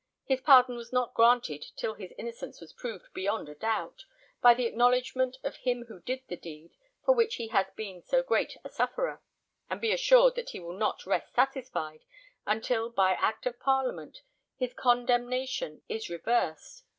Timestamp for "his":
0.25-0.41, 1.93-2.11, 14.57-14.73